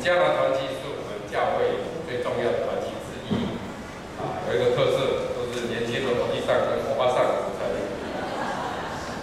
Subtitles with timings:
[0.00, 1.76] 嘉南团契是我们教会
[2.08, 3.52] 最重要的团契之一，
[4.16, 7.68] 啊，有一个特色，都是年轻的团契上跟欧巴桑组成。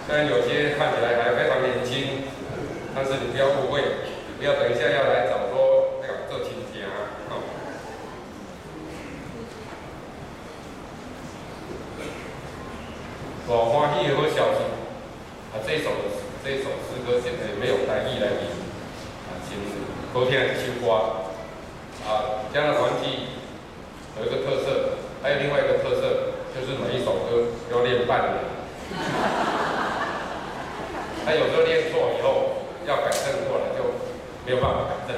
[0.06, 2.30] 虽然有些看起来还非常年轻，
[2.94, 3.82] 但是你不要误会，
[4.38, 7.10] 不要等一下要来找说要做亲戚啊。
[13.48, 14.62] 大欢喜的好消息，
[15.50, 15.90] 啊，这首
[16.44, 18.67] 这首诗歌现在没有翻译来念，啊，
[19.48, 19.58] 请
[20.12, 20.92] 好听一首歌，
[22.06, 23.36] 啊，嘉南团契
[24.18, 28.34] 有一个特色，还有另外一个特色，就是每一首歌要练半年。
[31.24, 33.84] 他有时候练错以后要改正过来就
[34.46, 35.16] 没有办法改正，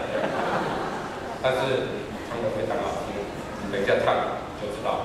[1.41, 1.59] 但是
[2.29, 3.15] 唱的非常好听，
[3.71, 4.15] 等一下唱
[4.61, 5.05] 就知道了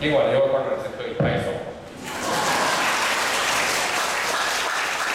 [0.00, 1.63] He wanted your.